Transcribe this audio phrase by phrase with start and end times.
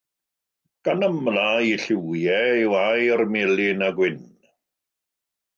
[0.83, 4.19] Gan amlaf ei lliwiau yw aur, melyn a gwyn.